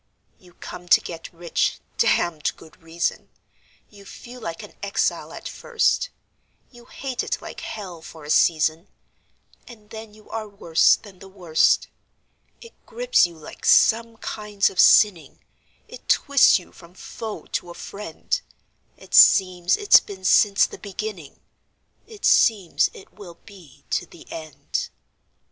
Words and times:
You 0.39 0.55
come 0.55 0.89
to 0.89 0.99
get 0.99 1.31
rich 1.31 1.79
(damned 1.99 2.53
good 2.57 2.81
reason); 2.81 3.29
You 3.91 4.03
feel 4.03 4.41
like 4.41 4.63
an 4.63 4.73
exile 4.81 5.31
at 5.31 5.47
first; 5.47 6.09
You 6.71 6.85
hate 6.85 7.21
it 7.23 7.39
like 7.39 7.59
hell 7.59 8.01
for 8.01 8.23
a 8.23 8.31
season, 8.31 8.87
And 9.67 9.91
then 9.91 10.15
you 10.15 10.27
are 10.31 10.47
worse 10.49 10.95
than 10.95 11.19
the 11.19 11.27
worst. 11.29 11.87
It 12.61 12.73
grips 12.87 13.27
you 13.27 13.37
like 13.37 13.63
some 13.63 14.17
kinds 14.17 14.71
of 14.71 14.79
sinning; 14.79 15.37
It 15.87 16.09
twists 16.09 16.57
you 16.57 16.71
from 16.71 16.95
foe 16.95 17.45
to 17.51 17.69
a 17.69 17.75
friend; 17.75 18.41
It 18.97 19.13
seems 19.13 19.77
it's 19.77 19.99
been 19.99 20.25
since 20.25 20.65
the 20.65 20.79
beginning; 20.79 21.41
It 22.07 22.25
seems 22.25 22.89
it 22.95 23.13
will 23.13 23.35
be 23.45 23.83
to 23.91 24.07
the 24.07 24.25
end. 24.31 24.89